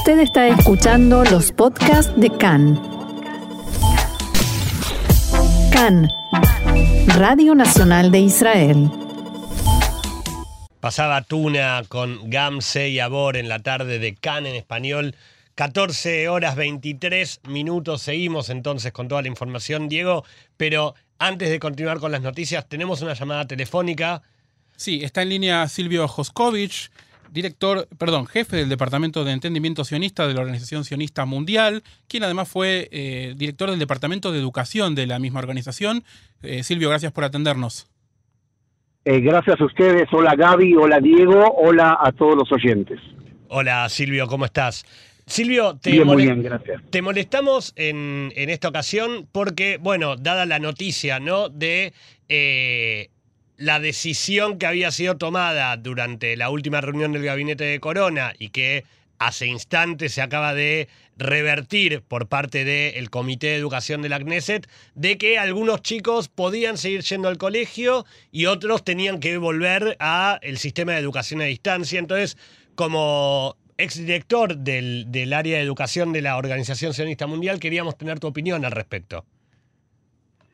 Usted 0.00 0.20
está 0.20 0.48
escuchando 0.48 1.24
los 1.24 1.52
podcasts 1.52 2.10
de 2.16 2.30
CAN. 2.30 2.80
CAN, 5.70 6.08
Radio 7.18 7.54
Nacional 7.54 8.10
de 8.10 8.20
Israel. 8.20 8.90
Pasaba 10.80 11.20
Tuna 11.20 11.82
con 11.86 12.30
Gamse 12.30 12.88
y 12.88 12.98
Abor 12.98 13.36
en 13.36 13.50
la 13.50 13.58
tarde 13.58 13.98
de 13.98 14.14
CAN 14.14 14.46
en 14.46 14.54
español. 14.54 15.16
14 15.54 16.30
horas 16.30 16.56
23 16.56 17.42
minutos. 17.48 18.00
Seguimos 18.00 18.48
entonces 18.48 18.92
con 18.92 19.06
toda 19.06 19.20
la 19.20 19.28
información, 19.28 19.90
Diego. 19.90 20.24
Pero 20.56 20.94
antes 21.18 21.50
de 21.50 21.60
continuar 21.60 21.98
con 21.98 22.10
las 22.10 22.22
noticias, 22.22 22.66
tenemos 22.66 23.02
una 23.02 23.12
llamada 23.12 23.46
telefónica. 23.46 24.22
Sí, 24.76 25.04
está 25.04 25.20
en 25.20 25.28
línea 25.28 25.68
Silvio 25.68 26.08
Joskovich, 26.08 26.90
director, 27.30 27.88
perdón, 27.98 28.26
jefe 28.26 28.56
del 28.56 28.68
Departamento 28.68 29.24
de 29.24 29.32
Entendimiento 29.32 29.84
Sionista 29.84 30.26
de 30.26 30.34
la 30.34 30.40
Organización 30.40 30.84
Sionista 30.84 31.24
Mundial, 31.24 31.82
quien 32.08 32.24
además 32.24 32.48
fue 32.48 32.88
eh, 32.92 33.34
director 33.36 33.70
del 33.70 33.78
Departamento 33.78 34.32
de 34.32 34.38
Educación 34.38 34.94
de 34.94 35.06
la 35.06 35.18
misma 35.18 35.40
organización. 35.40 36.04
Eh, 36.42 36.62
Silvio, 36.62 36.88
gracias 36.88 37.12
por 37.12 37.24
atendernos. 37.24 37.86
Eh, 39.04 39.20
gracias 39.20 39.60
a 39.60 39.64
ustedes. 39.64 40.08
Hola 40.12 40.34
Gaby, 40.36 40.74
hola 40.76 41.00
Diego, 41.00 41.54
hola 41.56 41.96
a 42.00 42.12
todos 42.12 42.36
los 42.36 42.52
oyentes. 42.52 42.98
Hola 43.48 43.88
Silvio, 43.88 44.26
¿cómo 44.26 44.44
estás? 44.44 44.84
Silvio, 45.26 45.76
te, 45.80 45.92
Bien, 45.92 46.06
muy 46.06 46.16
mole- 46.16 46.24
bien, 46.26 46.42
gracias. 46.42 46.82
te 46.90 47.02
molestamos 47.02 47.72
en, 47.76 48.32
en 48.34 48.50
esta 48.50 48.68
ocasión 48.68 49.28
porque, 49.30 49.78
bueno, 49.80 50.16
dada 50.16 50.44
la 50.44 50.58
noticia, 50.58 51.20
¿no? 51.20 51.48
De 51.48 51.92
eh, 52.28 53.10
la 53.60 53.78
decisión 53.78 54.58
que 54.58 54.64
había 54.64 54.90
sido 54.90 55.18
tomada 55.18 55.76
durante 55.76 56.34
la 56.34 56.48
última 56.48 56.80
reunión 56.80 57.12
del 57.12 57.24
gabinete 57.24 57.64
de 57.64 57.78
Corona 57.78 58.32
y 58.38 58.48
que 58.48 58.84
hace 59.18 59.48
instantes 59.48 60.14
se 60.14 60.22
acaba 60.22 60.54
de 60.54 60.88
revertir 61.18 62.00
por 62.00 62.26
parte 62.26 62.64
del 62.64 63.10
Comité 63.10 63.48
de 63.48 63.56
Educación 63.56 64.00
de 64.00 64.08
la 64.08 64.18
Knesset, 64.18 64.66
de 64.94 65.18
que 65.18 65.38
algunos 65.38 65.82
chicos 65.82 66.28
podían 66.28 66.78
seguir 66.78 67.02
yendo 67.02 67.28
al 67.28 67.36
colegio 67.36 68.06
y 68.32 68.46
otros 68.46 68.82
tenían 68.82 69.20
que 69.20 69.36
volver 69.36 69.94
a 70.00 70.38
el 70.40 70.56
sistema 70.56 70.92
de 70.92 71.00
educación 71.00 71.42
a 71.42 71.44
distancia. 71.44 71.98
Entonces, 71.98 72.38
como 72.76 73.58
exdirector 73.76 74.56
del 74.56 75.32
área 75.34 75.58
de 75.58 75.62
educación 75.62 76.14
de 76.14 76.22
la 76.22 76.38
Organización 76.38 76.94
Sionista 76.94 77.26
Mundial, 77.26 77.60
queríamos 77.60 77.98
tener 77.98 78.20
tu 78.20 78.26
opinión 78.26 78.64
al 78.64 78.72
respecto. 78.72 79.26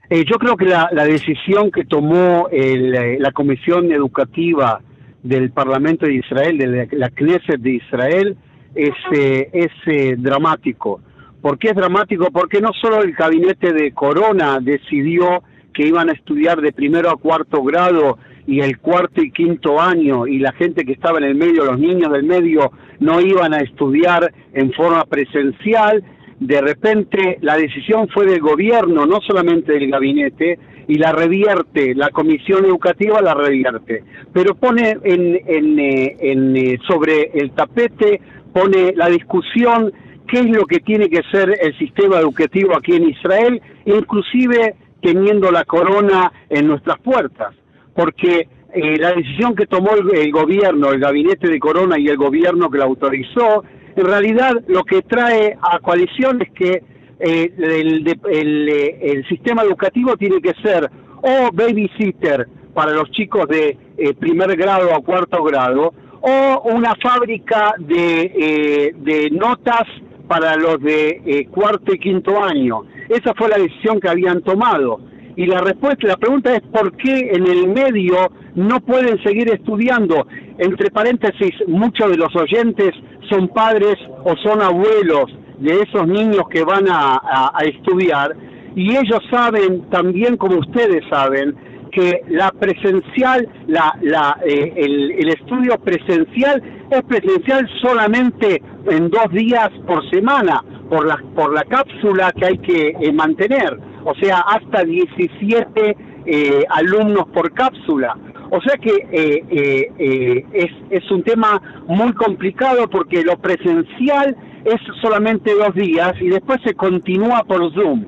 Eh, 0.08 0.24
yo 0.24 0.36
creo 0.38 0.56
que 0.56 0.66
la, 0.66 0.88
la 0.92 1.04
decisión 1.04 1.70
que 1.70 1.84
tomó 1.84 2.48
el, 2.50 2.94
eh, 2.94 3.18
la 3.18 3.32
Comisión 3.32 3.90
Educativa 3.90 4.80
del 5.22 5.50
Parlamento 5.50 6.06
de 6.06 6.14
Israel, 6.14 6.58
de 6.58 6.66
la, 6.66 6.86
la 6.92 7.10
Knesset 7.10 7.60
de 7.60 7.72
Israel, 7.72 8.36
es, 8.76 8.94
eh, 9.12 9.50
es 9.52 9.72
eh, 9.86 10.14
dramático. 10.16 11.00
¿Por 11.40 11.58
qué 11.58 11.68
es 11.68 11.74
dramático? 11.74 12.30
Porque 12.30 12.60
no 12.60 12.72
solo 12.80 13.02
el 13.02 13.12
gabinete 13.12 13.72
de 13.72 13.92
Corona 13.92 14.58
decidió 14.60 15.42
que 15.72 15.86
iban 15.86 16.08
a 16.08 16.12
estudiar 16.12 16.60
de 16.60 16.72
primero 16.72 17.10
a 17.10 17.16
cuarto 17.16 17.62
grado 17.62 18.18
y 18.46 18.60
el 18.60 18.78
cuarto 18.78 19.22
y 19.22 19.32
quinto 19.32 19.80
año 19.80 20.26
y 20.26 20.38
la 20.38 20.52
gente 20.52 20.84
que 20.84 20.92
estaba 20.92 21.18
en 21.18 21.24
el 21.24 21.34
medio, 21.34 21.64
los 21.64 21.78
niños 21.78 22.12
del 22.12 22.22
medio, 22.22 22.70
no 23.00 23.20
iban 23.20 23.52
a 23.52 23.58
estudiar 23.58 24.32
en 24.52 24.72
forma 24.72 25.04
presencial, 25.04 26.02
de 26.40 26.60
repente 26.60 27.38
la 27.40 27.56
decisión 27.56 28.08
fue 28.08 28.26
del 28.26 28.40
gobierno, 28.40 29.06
no 29.06 29.20
solamente 29.20 29.72
del 29.72 29.90
gabinete, 29.90 30.58
y 30.88 30.98
la 30.98 31.12
revierte, 31.12 31.94
la 31.94 32.10
comisión 32.10 32.64
educativa 32.64 33.20
la 33.20 33.34
revierte, 33.34 34.04
pero 34.32 34.54
pone 34.54 34.96
en, 35.02 35.40
en, 35.46 35.78
eh, 35.78 36.16
en, 36.20 36.56
eh, 36.56 36.78
sobre 36.86 37.30
el 37.34 37.50
tapete, 37.52 38.20
pone 38.52 38.92
la 38.94 39.08
discusión 39.08 39.92
qué 40.28 40.40
es 40.40 40.50
lo 40.50 40.64
que 40.64 40.80
tiene 40.80 41.08
que 41.08 41.22
ser 41.30 41.56
el 41.60 41.76
sistema 41.78 42.18
educativo 42.18 42.76
aquí 42.76 42.94
en 42.94 43.10
Israel, 43.10 43.60
inclusive 43.84 44.76
teniendo 45.02 45.50
la 45.50 45.64
corona 45.64 46.32
en 46.48 46.68
nuestras 46.68 46.98
puertas, 47.00 47.54
porque 47.94 48.48
eh, 48.72 48.96
la 48.98 49.12
decisión 49.12 49.54
que 49.54 49.66
tomó 49.66 49.90
el, 49.94 50.16
el 50.16 50.30
gobierno, 50.30 50.92
el 50.92 51.00
gabinete 51.00 51.48
de 51.48 51.58
corona 51.58 51.98
y 51.98 52.08
el 52.08 52.16
gobierno 52.16 52.70
que 52.70 52.78
la 52.78 52.84
autorizó, 52.84 53.64
en 53.96 54.04
realidad 54.04 54.52
lo 54.68 54.84
que 54.84 55.02
trae 55.02 55.56
a 55.60 55.78
coalición 55.80 56.42
es 56.42 56.50
que 56.52 56.82
eh, 57.18 57.52
el, 57.56 58.06
el, 58.30 58.68
eh, 58.68 58.98
el 59.02 59.26
sistema 59.26 59.62
educativo 59.62 60.16
tiene 60.16 60.40
que 60.40 60.52
ser 60.62 60.90
o 61.22 61.50
babysitter 61.52 62.46
para 62.74 62.92
los 62.92 63.10
chicos 63.10 63.48
de 63.48 63.78
eh, 63.96 64.14
primer 64.14 64.54
grado 64.54 64.94
a 64.94 65.00
cuarto 65.00 65.42
grado 65.42 65.94
o 66.20 66.62
una 66.64 66.94
fábrica 66.96 67.74
de, 67.78 68.32
eh, 68.38 68.94
de 68.96 69.30
notas 69.30 69.84
para 70.28 70.56
los 70.56 70.80
de 70.82 71.48
cuarto 71.50 71.94
y 71.94 71.98
quinto 71.98 72.42
año. 72.42 72.82
Esa 73.08 73.32
fue 73.34 73.48
la 73.48 73.58
decisión 73.58 74.00
que 74.00 74.08
habían 74.08 74.42
tomado. 74.42 75.00
Y 75.36 75.46
la 75.46 75.60
respuesta, 75.60 76.08
la 76.08 76.16
pregunta 76.16 76.54
es 76.54 76.62
por 76.62 76.96
qué 76.96 77.30
en 77.32 77.46
el 77.46 77.68
medio 77.68 78.32
no 78.54 78.80
pueden 78.80 79.22
seguir 79.22 79.52
estudiando. 79.52 80.26
Entre 80.58 80.90
paréntesis, 80.90 81.54
muchos 81.68 82.10
de 82.10 82.16
los 82.16 82.34
oyentes 82.34 82.92
son 83.28 83.48
padres 83.48 83.96
o 84.24 84.34
son 84.36 84.62
abuelos 84.62 85.26
de 85.58 85.80
esos 85.80 86.06
niños 86.06 86.42
que 86.50 86.64
van 86.64 86.86
a, 86.88 87.20
estudiar 87.64 88.36
y 88.74 88.90
ellos 88.90 89.20
saben 89.30 89.88
también 89.90 90.36
como 90.36 90.58
ustedes 90.58 91.02
saben 91.10 91.54
que 91.90 92.20
la 92.28 92.50
presencial, 92.50 93.48
la, 93.68 93.96
la, 94.02 94.38
eh, 94.44 94.72
el, 94.76 95.12
el 95.12 95.28
estudio 95.30 95.78
presencial 95.78 96.62
es 96.90 97.02
presencial 97.04 97.66
solamente 97.80 98.62
en 98.90 99.08
dos 99.08 99.30
días 99.32 99.70
por 99.86 100.08
semana 100.10 100.62
por 100.88 101.06
la, 101.06 101.16
por 101.34 101.52
la 101.52 101.64
cápsula 101.64 102.32
que 102.32 102.46
hay 102.46 102.58
que 102.58 102.88
eh, 103.00 103.12
mantener, 103.12 103.78
o 104.04 104.14
sea, 104.14 104.40
hasta 104.40 104.84
17 104.84 105.96
eh, 106.26 106.64
alumnos 106.70 107.26
por 107.32 107.52
cápsula. 107.52 108.16
O 108.50 108.60
sea 108.60 108.76
que 108.76 108.90
eh, 108.90 109.44
eh, 109.50 109.92
eh, 109.98 110.46
es, 110.52 110.70
es 110.90 111.10
un 111.10 111.22
tema 111.22 111.60
muy 111.88 112.12
complicado 112.12 112.88
porque 112.88 113.22
lo 113.22 113.36
presencial 113.38 114.36
es 114.64 114.80
solamente 115.00 115.52
dos 115.54 115.74
días 115.74 116.12
y 116.20 116.28
después 116.28 116.60
se 116.64 116.74
continúa 116.74 117.44
por 117.44 117.72
Zoom. 117.72 118.04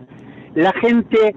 La 0.54 0.72
gente 0.72 1.34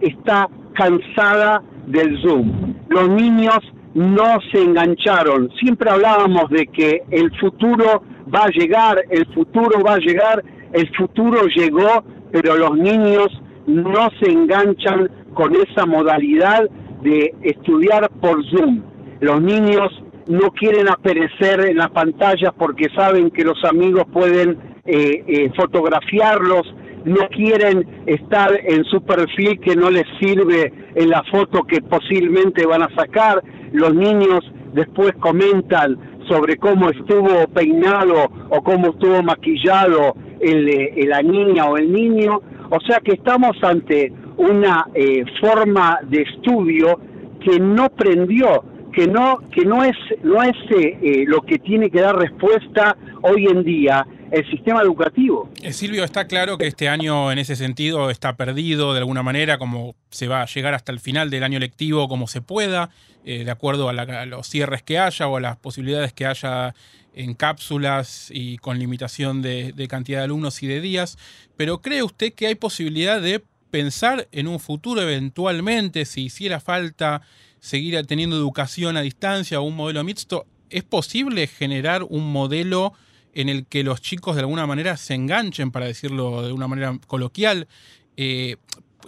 está 0.00 0.48
cansada 0.74 1.62
del 1.86 2.20
Zoom. 2.22 2.74
Los 2.88 3.08
niños 3.08 3.58
no 3.94 4.38
se 4.52 4.62
engancharon. 4.62 5.50
Siempre 5.58 5.90
hablábamos 5.90 6.48
de 6.50 6.66
que 6.68 7.02
el 7.10 7.36
futuro 7.40 8.04
va 8.32 8.44
a 8.44 8.50
llegar, 8.50 9.02
el 9.10 9.26
futuro 9.34 9.82
va 9.82 9.94
a 9.94 9.98
llegar, 9.98 10.44
el 10.72 10.88
futuro 10.94 11.46
llegó, 11.46 12.04
pero 12.30 12.56
los 12.56 12.76
niños 12.78 13.26
no 13.66 14.08
se 14.20 14.30
enganchan 14.30 15.10
con 15.34 15.54
esa 15.56 15.86
modalidad 15.86 16.68
de 17.02 17.34
estudiar 17.42 18.10
por 18.20 18.44
Zoom. 18.50 18.82
Los 19.20 19.40
niños 19.42 19.90
no 20.26 20.50
quieren 20.52 20.88
aparecer 20.88 21.66
en 21.66 21.78
las 21.78 21.90
pantallas 21.90 22.52
porque 22.56 22.86
saben 22.94 23.30
que 23.30 23.44
los 23.44 23.62
amigos 23.64 24.04
pueden 24.12 24.58
eh, 24.86 25.24
eh, 25.26 25.50
fotografiarlos, 25.56 26.62
no 27.04 27.28
quieren 27.28 27.86
estar 28.06 28.50
en 28.64 28.84
su 28.84 29.02
perfil 29.02 29.58
que 29.60 29.74
no 29.74 29.90
les 29.90 30.04
sirve 30.20 30.72
en 30.94 31.08
la 31.08 31.22
foto 31.30 31.62
que 31.64 31.80
posiblemente 31.80 32.66
van 32.66 32.82
a 32.82 32.94
sacar. 32.94 33.42
Los 33.72 33.94
niños 33.94 34.40
después 34.74 35.12
comentan 35.20 35.98
sobre 36.28 36.56
cómo 36.56 36.90
estuvo 36.90 37.48
peinado 37.48 38.30
o 38.50 38.62
cómo 38.62 38.90
estuvo 38.90 39.22
maquillado 39.22 40.14
el, 40.40 40.68
eh, 40.68 41.06
la 41.06 41.22
niña 41.22 41.66
o 41.66 41.76
el 41.76 41.90
niño. 41.92 42.40
O 42.70 42.80
sea 42.80 43.00
que 43.00 43.12
estamos 43.12 43.56
ante 43.62 44.12
una 44.40 44.86
eh, 44.94 45.24
forma 45.40 45.98
de 46.08 46.22
estudio 46.22 46.98
que 47.44 47.58
no 47.60 47.88
prendió, 47.90 48.64
que 48.92 49.06
no 49.06 49.38
que 49.54 49.64
no 49.64 49.84
es 49.84 49.96
no 50.22 50.42
es 50.42 50.56
eh, 50.70 50.98
eh, 51.02 51.24
lo 51.26 51.42
que 51.42 51.58
tiene 51.58 51.90
que 51.90 52.00
dar 52.00 52.16
respuesta 52.16 52.96
hoy 53.22 53.46
en 53.46 53.62
día 53.64 54.06
el 54.32 54.48
sistema 54.50 54.80
educativo. 54.82 55.50
Silvio, 55.72 56.04
está 56.04 56.26
claro 56.26 56.56
que 56.56 56.66
este 56.68 56.88
año 56.88 57.32
en 57.32 57.38
ese 57.38 57.56
sentido 57.56 58.10
está 58.10 58.36
perdido 58.36 58.92
de 58.94 59.00
alguna 59.00 59.22
manera, 59.22 59.58
como 59.58 59.94
se 60.10 60.28
va 60.28 60.42
a 60.42 60.46
llegar 60.46 60.72
hasta 60.74 60.92
el 60.92 61.00
final 61.00 61.30
del 61.30 61.42
año 61.42 61.58
lectivo 61.58 62.08
como 62.08 62.28
se 62.28 62.40
pueda, 62.40 62.90
de 63.24 63.50
acuerdo 63.50 63.88
a, 63.88 63.92
la- 63.92 64.26
los 64.26 64.46
cierres 64.46 64.82
que 64.84 64.98
haya 65.00 65.26
o 65.26 65.36
a 65.36 65.40
las 65.40 65.56
posibilidades 65.56 66.12
que 66.12 66.26
haya 66.26 66.74
en 67.12 67.34
cápsulas 67.34 68.30
y 68.32 68.58
con 68.58 68.78
limitación 68.78 69.42
de 69.42 69.86
cantidad 69.88 70.18
de 70.18 70.24
alumnos 70.26 70.62
y 70.62 70.68
de 70.68 70.80
días. 70.80 71.18
Pero 71.56 71.78
¿cree 71.78 72.04
usted 72.04 72.32
que 72.32 72.46
hay 72.46 72.54
posibilidad 72.54 73.20
de 73.20 73.42
pensar 73.70 74.28
en 74.32 74.48
un 74.48 74.60
futuro 74.60 75.00
eventualmente, 75.00 76.04
si 76.04 76.24
hiciera 76.24 76.60
falta 76.60 77.22
seguir 77.60 78.04
teniendo 78.06 78.36
educación 78.36 78.96
a 78.96 79.02
distancia 79.02 79.60
o 79.60 79.64
un 79.64 79.76
modelo 79.76 80.02
mixto, 80.02 80.46
¿es 80.70 80.82
posible 80.82 81.46
generar 81.46 82.02
un 82.02 82.32
modelo 82.32 82.94
en 83.32 83.48
el 83.48 83.66
que 83.66 83.84
los 83.84 84.00
chicos 84.00 84.34
de 84.34 84.40
alguna 84.40 84.66
manera 84.66 84.96
se 84.96 85.14
enganchen, 85.14 85.70
para 85.70 85.86
decirlo 85.86 86.42
de 86.42 86.52
una 86.52 86.68
manera 86.68 86.98
coloquial? 87.06 87.68
Eh, 88.16 88.56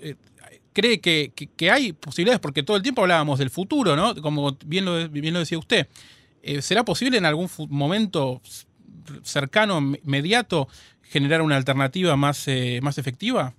eh, 0.00 0.16
¿Cree 0.72 1.00
que, 1.00 1.70
hay 1.70 1.92
posibilidades? 1.92 2.40
Porque 2.40 2.62
todo 2.62 2.76
el 2.76 2.82
tiempo 2.82 3.02
hablábamos 3.02 3.38
del 3.38 3.50
futuro, 3.50 3.94
¿no? 3.94 4.14
Como 4.22 4.56
bien 4.64 4.86
lo, 4.86 5.08
bien 5.08 5.34
lo 5.34 5.40
decía 5.40 5.58
usted. 5.58 5.86
Eh, 6.42 6.62
¿Será 6.62 6.84
posible 6.84 7.18
en 7.18 7.26
algún 7.26 7.48
momento 7.68 8.40
cercano, 9.22 9.78
inmediato, 9.78 10.68
generar 11.02 11.42
una 11.42 11.56
alternativa 11.56 12.16
más, 12.16 12.46
más 12.80 12.96
efectiva? 12.96 13.54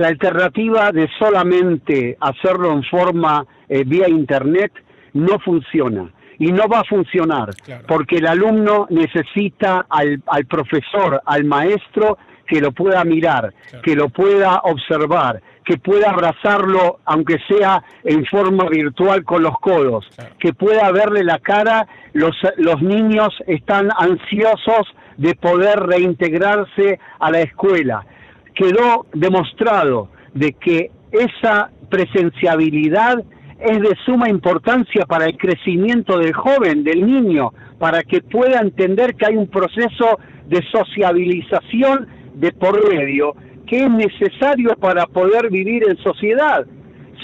La 0.00 0.08
alternativa 0.08 0.92
de 0.92 1.10
solamente 1.18 2.16
hacerlo 2.20 2.72
en 2.72 2.82
forma 2.84 3.44
eh, 3.68 3.84
vía 3.84 4.08
Internet 4.08 4.72
no 5.12 5.38
funciona 5.38 6.10
y 6.38 6.50
no 6.52 6.66
va 6.68 6.80
a 6.80 6.84
funcionar 6.84 7.50
porque 7.86 8.16
el 8.16 8.26
alumno 8.26 8.86
necesita 8.88 9.84
al, 9.90 10.22
al, 10.26 10.46
profesor, 10.46 11.20
al 11.26 11.44
maestro 11.44 12.16
que 12.46 12.62
lo 12.62 12.72
pueda 12.72 13.04
mirar, 13.04 13.52
que 13.82 13.94
lo 13.94 14.08
pueda 14.08 14.60
observar, 14.64 15.42
que 15.66 15.76
pueda 15.76 16.08
abrazarlo, 16.08 17.00
aunque 17.04 17.36
sea 17.46 17.84
en 18.02 18.24
forma 18.24 18.70
virtual 18.70 19.22
con 19.22 19.42
los 19.42 19.58
codos, 19.60 20.08
que 20.38 20.54
pueda 20.54 20.90
verle 20.92 21.24
la 21.24 21.40
cara. 21.40 21.86
Los, 22.14 22.34
los 22.56 22.80
niños 22.80 23.34
están 23.46 23.90
ansiosos 23.98 24.88
de 25.18 25.34
poder 25.34 25.78
reintegrarse 25.78 26.98
a 27.18 27.30
la 27.30 27.42
escuela. 27.42 28.06
Quedó 28.54 29.06
demostrado 29.12 30.08
de 30.34 30.52
que 30.52 30.90
esa 31.12 31.70
presenciabilidad 31.88 33.22
es 33.60 33.80
de 33.80 33.96
suma 34.06 34.28
importancia 34.28 35.04
para 35.06 35.26
el 35.26 35.36
crecimiento 35.36 36.18
del 36.18 36.32
joven, 36.32 36.82
del 36.82 37.06
niño, 37.06 37.52
para 37.78 38.02
que 38.02 38.22
pueda 38.22 38.60
entender 38.60 39.14
que 39.14 39.26
hay 39.26 39.36
un 39.36 39.48
proceso 39.48 40.18
de 40.46 40.62
sociabilización 40.70 42.06
de 42.34 42.52
por 42.52 42.88
medio 42.88 43.34
que 43.66 43.84
es 43.84 43.90
necesario 43.90 44.74
para 44.76 45.06
poder 45.06 45.48
vivir 45.48 45.84
en 45.88 45.96
sociedad. 45.98 46.66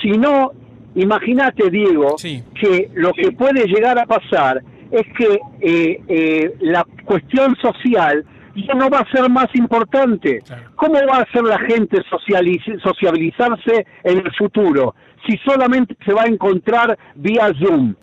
Si 0.01 0.11
no, 0.11 0.53
imagínate, 0.95 1.71
Diego, 1.71 2.15
que 2.55 2.89
lo 2.95 3.13
que 3.13 3.33
puede 3.33 3.67
llegar 3.67 3.99
a 3.99 4.07
pasar 4.07 4.63
es 4.93 5.03
que 5.19 5.41
eh, 5.61 6.01
eh, 6.07 6.55
la 6.61 6.87
cuestión 7.05 7.57
social 7.57 8.25
ya 8.65 8.75
no 8.75 8.89
va 8.89 9.01
a 9.01 9.11
ser 9.11 9.29
más 9.29 9.49
importante. 9.55 10.43
¿Cómo 10.77 10.95
va 10.95 11.19
a 11.19 11.33
ser 11.33 11.45
la 11.45 11.59
gente 11.59 12.03
sociabilizarse 12.09 13.87
en 14.05 14.19
el 14.19 14.33
futuro 14.35 14.95
si 15.27 15.37
solamente 15.39 15.97
se 16.05 16.13
va 16.13 16.23
a 16.23 16.29
encontrar 16.29 16.99
vía 17.15 17.53
Zoom? 17.59 17.95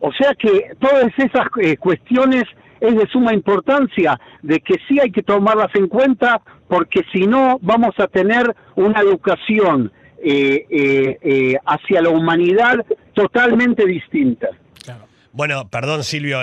O 0.00 0.12
sea 0.12 0.34
que 0.34 0.72
todas 0.80 1.12
esas 1.16 1.46
eh, 1.60 1.76
cuestiones 1.76 2.44
es 2.80 2.96
de 2.96 3.06
suma 3.06 3.32
importancia, 3.32 4.18
de 4.42 4.58
que 4.58 4.74
sí 4.88 4.98
hay 5.00 5.12
que 5.12 5.22
tomarlas 5.22 5.72
en 5.74 5.86
cuenta, 5.86 6.40
porque 6.66 7.02
si 7.12 7.26
no 7.26 7.58
vamos 7.62 7.94
a 7.98 8.08
tener 8.08 8.56
una 8.74 9.00
educación 9.00 9.92
eh, 10.24 10.66
eh, 10.70 11.18
eh, 11.20 11.56
hacia 11.66 12.00
la 12.00 12.10
humanidad 12.10 12.84
totalmente 13.12 13.84
distinta. 13.86 14.48
Bueno, 15.32 15.68
perdón 15.70 16.04
Silvio, 16.04 16.40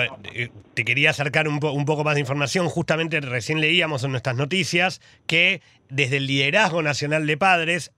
te 0.74 0.84
quería 0.84 1.10
acercar 1.10 1.46
un, 1.48 1.60
poco 1.60 2.04
más 2.04 2.14
de 2.14 2.20
información. 2.20 2.68
Justamente 2.68 3.20
recién 3.20 3.60
leíamos 3.60 4.02
en 4.04 4.10
nuestras 4.10 4.36
noticias 4.36 5.00
que 5.26 5.62
desde 5.88 6.16
el 6.18 6.26
Liderazgo 6.26 6.82
Nacional 6.82 7.26
de 7.26 7.36
Padres 7.36 7.92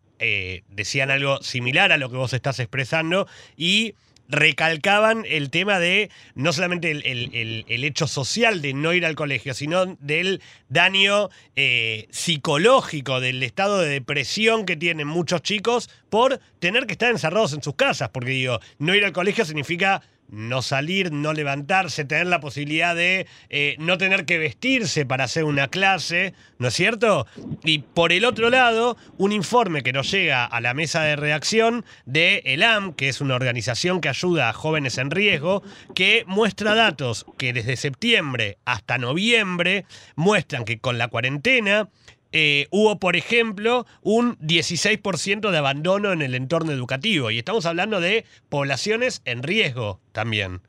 decían 0.68 1.10
algo 1.10 1.42
similar 1.42 1.90
a 1.90 1.96
lo 1.96 2.08
que 2.10 2.16
vos 2.16 2.32
estás 2.32 2.60
expresando 2.60 3.26
y 3.56 3.94
recalcaban 4.32 5.24
el 5.28 5.50
tema 5.50 5.78
de 5.78 6.10
no 6.34 6.52
solamente 6.52 6.90
el, 6.90 7.64
hecho 7.68 8.06
social 8.06 8.62
de 8.62 8.72
no 8.72 8.92
ir 8.94 9.04
al 9.04 9.14
colegio, 9.14 9.54
sino 9.54 9.86
del 10.00 10.40
daño 10.68 11.28
eh, 11.54 12.08
psicológico, 12.10 13.20
del 13.20 13.42
estado 13.42 13.80
de 13.80 13.90
depresión 13.90 14.64
que 14.64 14.76
tienen 14.76 15.06
muchos 15.06 15.42
chicos 15.42 15.90
por 16.08 16.40
tener 16.58 16.86
que 16.86 16.92
estar 16.92 17.10
encerrados 17.10 17.52
en 17.52 17.62
sus 17.62 17.74
casas, 17.74 18.08
porque 18.08 18.30
digo, 18.30 18.58
no 18.78 18.94
ir 18.94 19.04
al 19.04 19.12
colegio 19.12 19.44
significa 19.44 20.02
no 20.32 20.62
salir, 20.62 21.12
no 21.12 21.34
levantarse, 21.34 22.04
tener 22.04 22.26
la 22.26 22.40
posibilidad 22.40 22.96
de 22.96 23.26
eh, 23.50 23.76
no 23.78 23.98
tener 23.98 24.24
que 24.24 24.38
vestirse 24.38 25.04
para 25.06 25.24
hacer 25.24 25.44
una 25.44 25.68
clase, 25.68 26.32
¿no 26.58 26.68
es 26.68 26.74
cierto? 26.74 27.26
Y 27.62 27.80
por 27.80 28.12
el 28.12 28.24
otro 28.24 28.48
lado, 28.50 28.96
un 29.18 29.30
informe 29.30 29.82
que 29.82 29.92
nos 29.92 30.10
llega 30.10 30.44
a 30.44 30.60
la 30.60 30.72
mesa 30.74 31.02
de 31.02 31.16
redacción 31.16 31.84
de 32.06 32.42
ELAM, 32.46 32.94
que 32.94 33.10
es 33.10 33.20
una 33.20 33.34
organización 33.34 34.00
que 34.00 34.08
ayuda 34.08 34.48
a 34.48 34.54
jóvenes 34.54 34.96
en 34.96 35.10
riesgo, 35.10 35.62
que 35.94 36.24
muestra 36.26 36.74
datos 36.74 37.26
que 37.36 37.52
desde 37.52 37.76
septiembre 37.76 38.56
hasta 38.64 38.96
noviembre 38.96 39.84
muestran 40.16 40.64
que 40.64 40.78
con 40.78 40.96
la 40.96 41.08
cuarentena 41.08 41.90
eh, 42.32 42.66
hubo, 42.70 42.98
por 42.98 43.16
ejemplo, 43.16 43.86
un 44.02 44.38
16% 44.38 45.50
de 45.50 45.58
abandono 45.58 46.12
en 46.12 46.22
el 46.22 46.34
entorno 46.34 46.72
educativo. 46.72 47.30
Y 47.30 47.38
estamos 47.38 47.66
hablando 47.66 48.00
de 48.00 48.24
poblaciones 48.48 49.22
en 49.24 49.42
riesgo 49.42 50.00
también. 50.12 50.60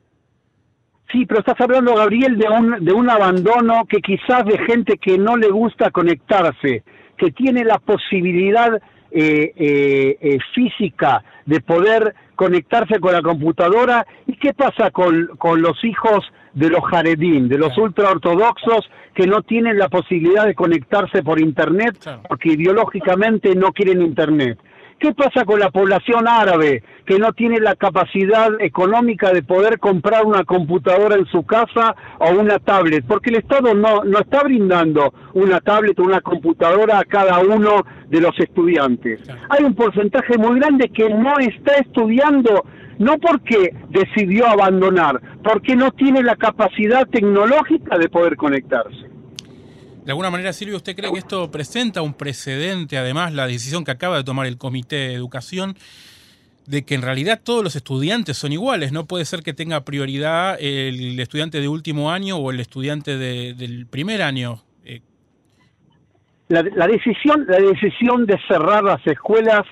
Sí, 1.10 1.26
pero 1.26 1.40
estás 1.40 1.60
hablando, 1.60 1.94
Gabriel, 1.94 2.36
de 2.38 2.48
un, 2.48 2.84
de 2.84 2.92
un 2.92 3.08
abandono 3.08 3.84
que 3.88 4.00
quizás 4.00 4.44
de 4.44 4.58
gente 4.66 4.98
que 4.98 5.16
no 5.16 5.36
le 5.36 5.48
gusta 5.48 5.90
conectarse, 5.90 6.82
que 7.16 7.30
tiene 7.30 7.64
la 7.64 7.78
posibilidad 7.78 8.80
eh, 9.10 9.52
eh, 9.56 10.38
física 10.54 11.22
de 11.46 11.60
poder 11.60 12.14
conectarse 12.34 12.98
con 12.98 13.12
la 13.12 13.22
computadora. 13.22 14.06
¿Y 14.26 14.36
qué 14.36 14.52
pasa 14.54 14.90
con, 14.90 15.28
con 15.38 15.62
los 15.62 15.82
hijos 15.84 16.24
de 16.54 16.70
los 16.70 16.84
jaredín, 16.84 17.48
de 17.48 17.58
los 17.58 17.76
ultraortodoxos 17.76 18.88
que 19.14 19.26
no 19.26 19.42
tienen 19.42 19.78
la 19.78 19.88
posibilidad 19.88 20.46
de 20.46 20.54
conectarse 20.54 21.22
por 21.22 21.40
Internet 21.40 21.96
porque 22.28 22.52
ideológicamente 22.52 23.54
no 23.54 23.72
quieren 23.72 24.02
Internet. 24.02 24.58
¿Qué 24.98 25.12
pasa 25.12 25.44
con 25.44 25.58
la 25.60 25.70
población 25.70 26.26
árabe 26.26 26.82
que 27.04 27.18
no 27.18 27.32
tiene 27.32 27.58
la 27.60 27.74
capacidad 27.74 28.48
económica 28.60 29.32
de 29.32 29.42
poder 29.42 29.78
comprar 29.78 30.24
una 30.24 30.44
computadora 30.44 31.16
en 31.16 31.26
su 31.26 31.44
casa 31.44 31.94
o 32.18 32.30
una 32.30 32.58
tablet? 32.58 33.04
Porque 33.06 33.30
el 33.30 33.36
Estado 33.36 33.74
no, 33.74 34.04
no 34.04 34.20
está 34.20 34.44
brindando 34.44 35.12
una 35.34 35.60
tablet 35.60 35.98
o 35.98 36.04
una 36.04 36.20
computadora 36.20 37.00
a 37.00 37.04
cada 37.04 37.40
uno 37.40 37.84
de 38.08 38.20
los 38.20 38.38
estudiantes. 38.38 39.20
Hay 39.50 39.64
un 39.64 39.74
porcentaje 39.74 40.38
muy 40.38 40.58
grande 40.58 40.88
que 40.88 41.10
no 41.10 41.38
está 41.38 41.74
estudiando 41.74 42.64
no 42.98 43.18
porque 43.18 43.74
decidió 43.90 44.46
abandonar, 44.46 45.20
porque 45.42 45.76
no 45.76 45.90
tiene 45.92 46.22
la 46.22 46.36
capacidad 46.36 47.06
tecnológica 47.08 47.98
de 47.98 48.08
poder 48.08 48.36
conectarse. 48.36 49.14
De 50.04 50.12
alguna 50.12 50.30
manera, 50.30 50.52
Silvio, 50.52 50.76
¿usted 50.76 50.94
cree 50.94 51.10
que 51.10 51.18
esto 51.18 51.50
presenta 51.50 52.02
un 52.02 52.12
precedente, 52.12 52.98
además, 52.98 53.32
la 53.32 53.46
decisión 53.46 53.84
que 53.84 53.90
acaba 53.90 54.18
de 54.18 54.24
tomar 54.24 54.46
el 54.46 54.58
Comité 54.58 54.96
de 54.96 55.14
Educación, 55.14 55.76
de 56.66 56.84
que 56.84 56.94
en 56.94 57.02
realidad 57.02 57.40
todos 57.42 57.64
los 57.64 57.74
estudiantes 57.74 58.36
son 58.36 58.52
iguales? 58.52 58.92
No 58.92 59.06
puede 59.06 59.24
ser 59.24 59.42
que 59.42 59.54
tenga 59.54 59.82
prioridad 59.84 60.58
el 60.60 61.18
estudiante 61.18 61.58
de 61.60 61.68
último 61.68 62.10
año 62.10 62.36
o 62.36 62.50
el 62.50 62.60
estudiante 62.60 63.16
del 63.16 63.86
primer 63.86 64.20
año. 64.20 64.60
Eh, 64.84 65.00
la, 66.48 66.62
decisión, 66.86 67.46
la 67.48 67.58
decisión 67.58 68.26
de 68.26 68.38
cerrar 68.46 68.84
las 68.84 69.06
escuelas, 69.06 69.62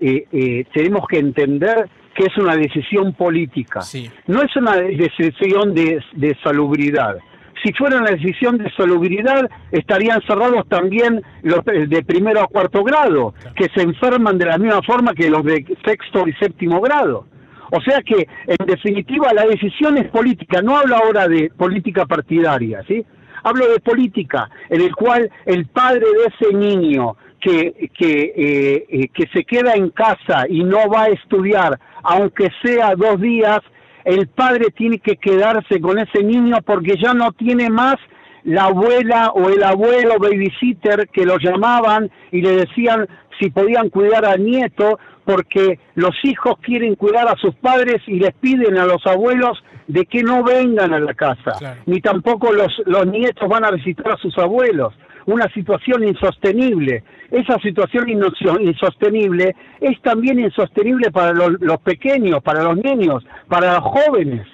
eh, 0.00 0.26
eh, 0.32 0.64
tenemos 0.72 1.06
que 1.06 1.18
entender 1.18 1.88
que 2.14 2.24
es 2.24 2.36
una 2.38 2.56
decisión 2.56 3.12
política. 3.12 3.80
No 4.26 4.42
es 4.42 4.54
una 4.56 4.76
decisión 4.76 5.74
de, 5.74 6.02
salubridad. 6.42 7.16
Si 7.62 7.72
fuera 7.74 7.98
una 7.98 8.10
decisión 8.10 8.56
de 8.56 8.70
salubridad, 8.72 9.48
estarían 9.70 10.22
cerrados 10.26 10.66
también 10.68 11.22
los 11.42 11.62
de 11.64 12.02
primero 12.04 12.40
a 12.40 12.46
cuarto 12.46 12.82
grado, 12.82 13.34
que 13.54 13.68
se 13.74 13.82
enferman 13.82 14.38
de 14.38 14.46
la 14.46 14.58
misma 14.58 14.80
forma 14.82 15.12
que 15.14 15.28
los 15.28 15.44
de 15.44 15.64
sexto 15.84 16.26
y 16.26 16.32
séptimo 16.34 16.80
grado. 16.80 17.26
O 17.72 17.80
sea 17.82 18.00
que, 18.02 18.26
en 18.46 18.66
definitiva, 18.66 19.32
la 19.32 19.46
decisión 19.46 19.96
es 19.98 20.08
política. 20.08 20.60
No 20.60 20.76
hablo 20.76 20.96
ahora 20.96 21.28
de 21.28 21.50
política 21.56 22.04
partidaria, 22.06 22.82
¿sí? 22.88 23.04
Hablo 23.42 23.68
de 23.68 23.80
política, 23.80 24.48
en 24.68 24.80
el 24.80 24.94
cual 24.94 25.30
el 25.46 25.66
padre 25.66 26.00
de 26.00 26.46
ese 26.46 26.54
niño 26.54 27.16
que, 27.40 27.90
que, 27.96 28.32
eh, 28.36 28.86
eh, 28.88 29.08
que 29.08 29.26
se 29.32 29.44
queda 29.44 29.74
en 29.74 29.90
casa 29.90 30.44
y 30.48 30.62
no 30.62 30.88
va 30.88 31.04
a 31.04 31.08
estudiar 31.08 31.78
aunque 32.02 32.48
sea 32.62 32.94
dos 32.96 33.20
días, 33.20 33.60
el 34.04 34.28
padre 34.28 34.66
tiene 34.76 34.98
que 34.98 35.16
quedarse 35.16 35.80
con 35.80 35.98
ese 35.98 36.22
niño 36.22 36.58
porque 36.64 36.94
ya 36.96 37.14
no 37.14 37.32
tiene 37.32 37.68
más 37.68 37.96
la 38.44 38.64
abuela 38.64 39.30
o 39.34 39.50
el 39.50 39.62
abuelo 39.62 40.18
babysitter 40.18 41.08
que 41.08 41.26
lo 41.26 41.36
llamaban 41.38 42.10
y 42.32 42.40
le 42.40 42.52
decían 42.52 43.06
si 43.38 43.50
podían 43.50 43.90
cuidar 43.90 44.24
al 44.24 44.42
nieto 44.42 44.98
porque 45.24 45.78
los 45.94 46.14
hijos 46.24 46.54
quieren 46.62 46.94
cuidar 46.94 47.28
a 47.28 47.36
sus 47.36 47.54
padres 47.56 48.02
y 48.06 48.18
les 48.18 48.32
piden 48.34 48.78
a 48.78 48.86
los 48.86 49.06
abuelos 49.06 49.62
de 49.92 50.06
que 50.06 50.22
no 50.22 50.42
vengan 50.44 50.92
a 50.94 51.00
la 51.00 51.14
casa, 51.14 51.76
ni 51.86 52.00
tampoco 52.00 52.52
los, 52.52 52.72
los 52.86 53.06
nietos 53.06 53.48
van 53.48 53.64
a 53.64 53.70
visitar 53.70 54.12
a 54.12 54.16
sus 54.16 54.36
abuelos 54.38 54.94
una 55.26 55.48
situación 55.52 56.04
insostenible. 56.06 57.02
Esa 57.30 57.58
situación 57.60 58.08
insostenible 58.08 59.54
es 59.80 60.00
también 60.02 60.40
insostenible 60.40 61.10
para 61.10 61.32
los, 61.32 61.80
pequeños, 61.82 62.42
para 62.42 62.62
los 62.62 62.76
niños, 62.76 63.24
para 63.48 63.74
los 63.74 63.84
jóvenes. 63.84 64.46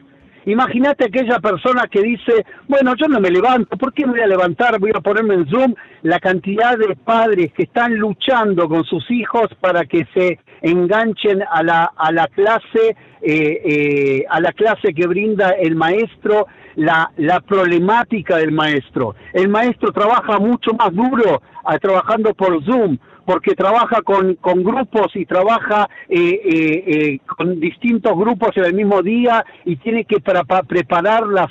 Imagínate 0.47 1.07
aquella 1.07 1.41
persona 1.41 1.89
que 1.91 2.01
dice, 2.03 2.47
bueno, 2.69 2.95
yo 2.97 3.09
no 3.09 3.19
me 3.19 3.31
levanto, 3.31 3.77
¿por 3.77 3.93
qué 3.93 4.07
me 4.07 4.13
voy 4.13 4.21
a 4.21 4.29
levantar? 4.29 4.79
Voy 4.79 4.93
a 4.95 5.01
ponerme 5.01 5.35
en 5.35 5.49
Zoom. 5.49 5.75
La 6.03 6.21
cantidad 6.21 6.79
de 6.79 6.95
padres 6.95 7.53
que 7.53 7.65
están 7.65 7.97
luchando 7.97 8.69
con 8.69 8.85
sus 8.85 9.11
hijos 9.11 9.49
para 9.61 9.85
que 9.87 10.07
se 10.15 10.39
enganchen 10.63 11.43
a 11.51 11.65
la, 11.65 11.91
a 11.97 12.13
la 12.13 12.29
clase, 12.29 12.97
eh, 13.23 13.61
eh, 13.65 14.25
a 14.31 14.41
la 14.41 14.53
clase 14.53 14.95
que 14.95 15.09
brinda 15.09 15.51
el 15.51 15.75
maestro, 15.75 16.47
la, 16.77 17.11
la 17.17 17.41
problemática 17.41 18.37
del 18.37 18.53
maestro. 18.53 19.17
El 19.33 19.49
maestro 19.49 19.91
trabaja 19.91 20.39
mucho 20.39 20.73
más 20.75 20.95
duro 20.95 21.43
a, 21.65 21.79
trabajando 21.81 22.33
por 22.35 22.65
Zoom 22.65 22.99
porque 23.27 23.57
trabaja 23.57 24.01
con, 24.03 24.37
con 24.37 24.63
grupos 24.63 25.15
y 25.15 25.27
trabaja 25.27 25.91
eh, 26.09 26.41
eh, 26.45 26.85
eh, 26.87 27.21
con 27.27 27.59
distintos 27.59 28.17
grupos 28.17 28.57
en 28.57 28.65
el 28.65 28.75
mismo 28.75 29.03
día 29.03 29.45
y 29.65 29.77
tiene 29.77 30.05
que 30.05 30.21
para, 30.21 30.45
preparar 30.63 31.27
las, 31.27 31.51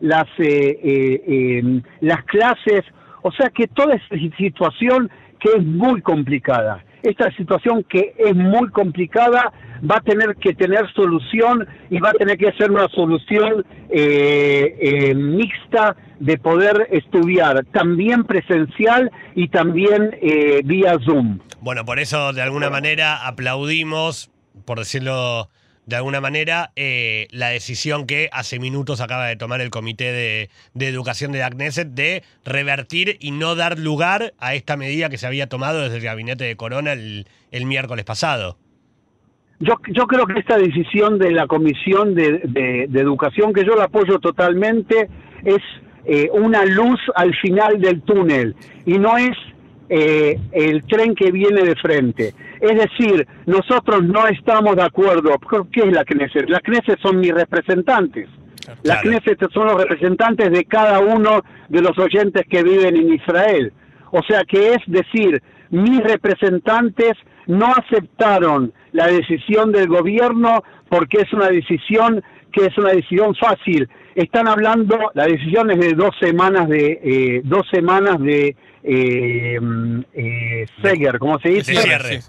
las, 0.00 0.28
em, 0.38 1.82
las 2.00 2.24
clases. 2.24 2.84
O 3.22 3.32
sea 3.32 3.50
que 3.50 3.66
toda 3.66 3.96
esta 3.96 4.16
situación 4.36 5.10
que 5.40 5.50
es 5.56 5.64
muy 5.64 6.00
complicada, 6.02 6.84
esta 7.02 7.30
situación 7.32 7.84
que 7.88 8.14
es 8.18 8.34
muy 8.34 8.68
complicada 8.70 9.52
va 9.88 9.96
a 9.96 10.00
tener 10.00 10.34
que 10.36 10.54
tener 10.54 10.92
solución 10.92 11.66
y 11.90 11.98
va 12.00 12.10
a 12.10 12.12
tener 12.12 12.36
que 12.36 12.52
ser 12.52 12.70
una 12.70 12.88
solución 12.88 13.64
mixta 15.14 15.96
de 16.18 16.36
poder 16.38 16.88
estudiar 16.90 17.64
también 17.72 18.24
presencial 18.24 19.10
y 19.34 19.48
también 19.48 20.16
eh, 20.20 20.60
vía 20.64 20.96
Zoom. 21.04 21.38
Bueno, 21.60 21.84
por 21.84 21.98
eso 21.98 22.32
de 22.32 22.42
alguna 22.42 22.70
manera 22.70 23.26
aplaudimos, 23.26 24.30
por 24.64 24.78
decirlo 24.78 25.48
de 25.88 25.96
alguna 25.96 26.20
manera, 26.20 26.70
eh, 26.76 27.28
la 27.30 27.48
decisión 27.48 28.06
que 28.06 28.28
hace 28.30 28.58
minutos 28.58 29.00
acaba 29.00 29.26
de 29.26 29.36
tomar 29.36 29.62
el 29.62 29.70
Comité 29.70 30.12
de, 30.74 30.86
Educación 30.86 31.32
de 31.32 31.38
la 31.38 31.48
Knesset 31.48 31.88
de 31.88 32.22
revertir 32.44 33.16
y 33.20 33.30
no 33.30 33.54
dar 33.54 33.78
lugar 33.78 34.34
a 34.38 34.54
esta 34.54 34.76
medida 34.76 35.08
que 35.08 35.16
se 35.16 35.26
había 35.26 35.48
tomado 35.48 35.80
desde 35.80 35.96
el 35.96 36.02
gabinete 36.02 36.44
de 36.44 36.56
Corona 36.56 36.92
el, 36.92 37.24
miércoles 37.64 38.04
pasado. 38.04 38.58
Yo, 39.60 39.76
yo 39.88 40.06
creo 40.06 40.26
que 40.26 40.38
esta 40.38 40.58
decisión 40.58 41.18
de 41.18 41.32
la 41.32 41.46
Comisión 41.46 42.14
de, 42.14 42.42
de 42.88 43.00
Educación, 43.00 43.54
que 43.54 43.64
yo 43.64 43.74
la 43.74 43.84
apoyo 43.84 44.18
totalmente, 44.18 45.08
es 45.42 45.62
eh, 46.04 46.28
una 46.32 46.66
luz 46.66 47.00
al 47.16 47.34
final 47.34 47.80
del 47.80 48.02
túnel 48.02 48.54
y 48.84 48.98
no 48.98 49.16
es 49.16 49.36
eh, 49.88 50.38
el 50.52 50.84
tren 50.84 51.14
que 51.14 51.30
viene 51.30 51.62
de 51.62 51.74
frente. 51.76 52.34
Es 52.60 52.76
decir, 52.76 53.26
nosotros 53.46 54.04
no 54.04 54.26
estamos 54.26 54.76
de 54.76 54.82
acuerdo. 54.82 55.36
¿Qué 55.72 55.80
es 55.80 55.92
la 55.92 56.04
Knesset? 56.04 56.48
La 56.48 56.60
Knesset 56.60 57.00
son 57.00 57.20
mis 57.20 57.32
representantes. 57.32 58.28
La 58.82 59.00
Knesset 59.00 59.38
son 59.52 59.66
los 59.66 59.76
representantes 59.76 60.50
de 60.50 60.64
cada 60.64 61.00
uno 61.00 61.42
de 61.68 61.80
los 61.80 61.96
oyentes 61.98 62.44
que 62.48 62.62
viven 62.62 62.96
en 62.96 63.14
Israel. 63.14 63.72
O 64.10 64.22
sea 64.22 64.44
que 64.44 64.74
es 64.74 64.78
decir, 64.86 65.42
mis 65.70 66.00
representantes 66.00 67.12
no 67.46 67.72
aceptaron 67.74 68.72
la 68.92 69.06
decisión 69.06 69.72
del 69.72 69.88
gobierno 69.88 70.62
porque 70.88 71.22
es 71.22 71.32
una 71.32 71.48
decisión 71.48 72.22
que 72.52 72.66
es 72.66 72.78
una 72.78 72.90
decisión 72.90 73.34
fácil. 73.34 73.88
Están 74.14 74.48
hablando, 74.48 74.98
la 75.14 75.26
decisión 75.26 75.70
es 75.70 75.78
de 75.78 75.92
dos 75.92 76.14
semanas 76.20 76.68
de 76.68 77.00
eh, 77.02 77.42
dos 77.44 77.66
semanas 77.70 78.18
de 78.20 78.56
eh, 78.90 79.58
eh, 80.14 80.66
Seger, 80.80 81.18
¿cómo 81.18 81.38
se 81.40 81.50
dice? 81.50 81.72
De 81.72 81.78
cierre. 81.82 82.20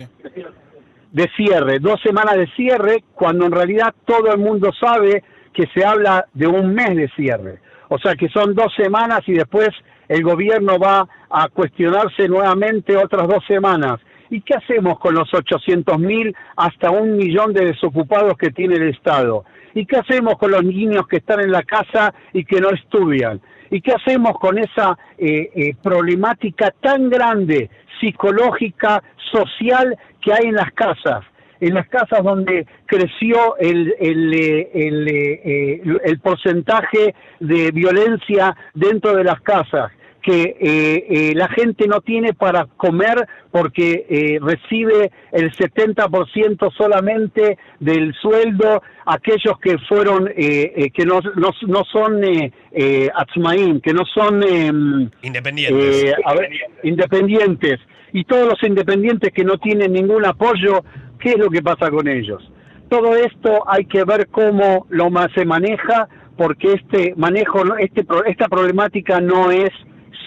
De 1.11 1.29
cierre, 1.35 1.79
dos 1.79 2.01
semanas 2.01 2.35
de 2.35 2.47
cierre, 2.55 3.03
cuando 3.15 3.45
en 3.45 3.53
realidad 3.53 3.95
todo 4.05 4.31
el 4.31 4.39
mundo 4.39 4.71
sabe 4.77 5.23
que 5.53 5.67
se 5.73 5.85
habla 5.85 6.25
de 6.33 6.47
un 6.47 6.73
mes 6.73 6.95
de 6.97 7.09
cierre. 7.15 7.59
O 7.87 7.97
sea 7.97 8.15
que 8.15 8.27
son 8.27 8.53
dos 8.53 8.73
semanas 8.75 9.21
y 9.25 9.33
después 9.33 9.69
el 10.09 10.21
gobierno 10.21 10.77
va 10.77 11.07
a 11.29 11.47
cuestionarse 11.47 12.27
nuevamente 12.27 12.97
otras 12.97 13.27
dos 13.27 13.43
semanas. 13.47 13.99
¿Y 14.29 14.41
qué 14.41 14.55
hacemos 14.55 14.99
con 14.99 15.15
los 15.15 15.33
800 15.33 15.97
mil 15.97 16.35
hasta 16.57 16.91
un 16.91 17.15
millón 17.15 17.53
de 17.53 17.65
desocupados 17.65 18.37
que 18.37 18.51
tiene 18.51 18.75
el 18.75 18.89
Estado? 18.89 19.45
¿Y 19.79 19.85
qué 19.85 19.95
hacemos 19.95 20.37
con 20.37 20.51
los 20.51 20.61
niños 20.61 21.07
que 21.07 21.17
están 21.17 21.39
en 21.39 21.53
la 21.53 21.63
casa 21.63 22.13
y 22.33 22.43
que 22.43 22.59
no 22.59 22.69
estudian? 22.71 23.39
¿Y 23.71 23.79
qué 23.79 23.93
hacemos 23.93 24.33
con 24.37 24.57
esa 24.57 24.97
eh, 25.17 25.49
eh, 25.55 25.73
problemática 25.81 26.73
tan 26.81 27.09
grande, 27.09 27.69
psicológica, 27.97 29.01
social, 29.31 29.97
que 30.19 30.33
hay 30.33 30.47
en 30.47 30.55
las 30.55 30.73
casas? 30.73 31.23
En 31.61 31.75
las 31.75 31.87
casas 31.87 32.21
donde 32.25 32.67
creció 32.85 33.55
el, 33.57 33.95
el, 34.01 34.33
eh, 34.33 35.81
el 36.03 36.19
porcentaje 36.19 37.15
de 37.39 37.71
violencia 37.71 38.53
dentro 38.73 39.15
de 39.15 39.23
las 39.23 39.39
casas 39.39 39.93
que 40.21 40.55
eh, 40.59 41.05
eh, 41.09 41.33
la 41.35 41.47
gente 41.49 41.87
no 41.87 42.01
tiene 42.01 42.33
para 42.33 42.65
comer 42.77 43.27
porque 43.51 44.05
eh, 44.09 44.39
recibe 44.41 45.11
el 45.31 45.51
70% 45.51 46.71
solamente 46.75 47.57
del 47.79 48.13
sueldo 48.15 48.81
aquellos 49.05 49.59
que 49.59 49.77
fueron 49.87 50.29
que 50.35 51.05
no, 51.05 51.19
no, 51.35 51.49
no 51.67 51.83
son 51.85 52.21
atzmaim, 53.15 53.81
que 53.81 53.93
no 53.93 54.03
son 54.05 54.43
em, 54.43 55.09
independientes. 55.23 56.15
independientes 56.83 57.79
y 58.13 58.23
todos 58.25 58.49
los 58.49 58.63
independientes 58.63 59.31
que 59.33 59.43
no 59.43 59.57
tienen 59.57 59.93
ningún 59.93 60.25
apoyo, 60.25 60.83
¿qué 61.19 61.31
es 61.31 61.37
lo 61.37 61.49
que 61.49 61.63
pasa 61.63 61.89
con 61.89 62.07
ellos? 62.07 62.51
Todo 62.87 63.15
esto 63.15 63.63
hay 63.67 63.85
que 63.85 64.03
ver 64.03 64.27
cómo 64.27 64.85
lo 64.89 65.09
más 65.09 65.31
se 65.33 65.45
maneja 65.45 66.07
porque 66.37 66.73
este 66.73 67.13
manejo 67.17 67.63
este 67.77 68.05
esta 68.27 68.47
problemática 68.47 69.19
no 69.19 69.51
es 69.51 69.69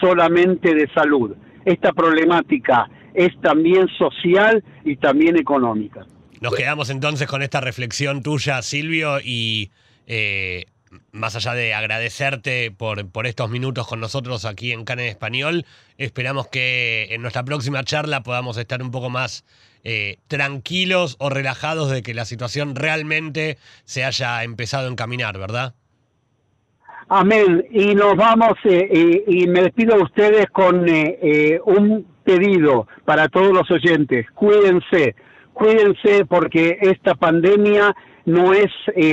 solamente 0.01 0.75
de 0.75 0.89
salud. 0.95 1.35
Esta 1.65 1.93
problemática 1.93 2.89
es 3.15 3.39
también 3.41 3.89
social 3.99 4.63
y 4.85 4.97
también 4.97 5.37
económica. 5.37 6.07
Nos 6.41 6.55
quedamos 6.55 6.91
entonces 6.91 7.29
con 7.29 7.43
esta 7.43 7.61
reflexión 7.61 8.23
tuya, 8.23 8.63
Silvio, 8.63 9.21
y 9.21 9.71
eh, 10.07 10.67
más 11.13 11.37
allá 11.37 11.55
de 11.55 11.75
agradecerte 11.75 12.71
por, 12.71 13.09
por 13.11 13.27
estos 13.27 13.49
minutos 13.51 13.87
con 13.87 14.01
nosotros 14.01 14.45
aquí 14.45 14.73
en 14.73 14.85
CAN 14.85 15.01
en 15.01 15.07
Español, 15.07 15.67
esperamos 15.99 16.49
que 16.49 17.09
en 17.11 17.23
nuestra 17.23 17.45
próxima 17.45 17.85
charla 17.85 18.23
podamos 18.23 18.57
estar 18.57 18.83
un 18.83 18.91
poco 18.91 19.09
más 19.09 19.45
eh, 19.85 20.19
tranquilos 20.29 21.17
o 21.19 21.29
relajados 21.31 21.91
de 21.91 22.03
que 22.03 22.15
la 22.15 22.25
situación 22.25 22.77
realmente 22.77 23.59
se 23.85 24.05
haya 24.05 24.43
empezado 24.45 24.89
a 24.89 24.91
encaminar, 24.91 25.39
¿verdad? 25.39 25.75
Amén. 27.15 27.67
Y 27.71 27.95
nos 27.95 28.17
vamos, 28.17 28.55
eh, 28.65 29.23
y, 29.27 29.47
me 29.47 29.61
despido 29.61 29.97
de 29.97 30.03
ustedes 30.03 30.47
con 30.47 30.89
eh, 30.89 31.19
eh, 31.21 31.61
un 31.67 32.07
pedido 32.25 32.89
para 33.05 33.29
todos 33.29 33.53
los 33.53 33.71
oyentes. 33.71 34.25
Cuídense, 34.31 35.15
cuídense 35.53 36.25
porque 36.25 36.79
esta 36.81 37.15
pandemia 37.15 37.95
no 38.25 38.55
es 38.55 38.71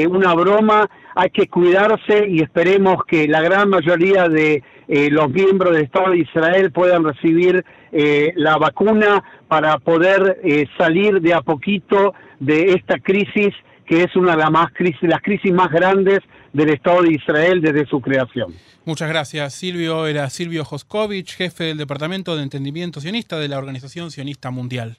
una 0.10 0.34
broma, 0.34 0.89
hay 1.13 1.29
que 1.32 1.50
cuidarse 1.50 2.25
y 2.29 2.41
esperemos 2.41 3.03
que 3.06 3.27
la 3.27 3.41
gran 3.41 3.68
mayoría 3.68 4.29
de 4.29 4.63
los 4.88 5.29
miembros 5.32 5.74
del 5.74 5.84
Estado 5.84 6.12
de 6.12 6.20
Israel 6.20 6.72
puedan 6.72 7.03
recibir 7.03 7.65
la 7.91 8.58
vacuna 8.58 9.24
para 9.50 9.77
poder 9.79 10.39
salir 10.77 11.20
de 11.20 11.34
a 11.34 11.41
poquito 11.41 12.13
de 12.39 12.75
esta 12.75 13.00
crisis 13.00 13.53
que 13.86 14.03
es 14.03 14.15
una 14.15 14.34
de 14.34 14.38
las, 14.38 14.51
más 14.51 14.72
crisis, 14.74 15.01
las 15.01 15.22
crisis 15.22 15.51
más 15.51 15.70
grandes 15.72 16.20
del 16.53 16.70
Estado 16.70 17.03
de 17.03 17.13
Israel 17.13 17.62
desde 17.62 17.86
su 17.86 18.01
creación. 18.01 18.53
Muchas 18.86 19.10
gracias, 19.10 19.53
Silvio. 19.53 20.08
Era 20.08 20.29
Silvio 20.29 20.65
Joskovich, 20.65 21.36
jefe 21.36 21.65
del 21.65 21.77
Departamento 21.77 22.36
de 22.36 22.44
Entendimiento 22.44 23.01
Sionista 23.01 23.38
de 23.38 23.48
la 23.48 23.58
Organización 23.58 24.12
Sionista 24.12 24.51
Mundial. 24.51 24.98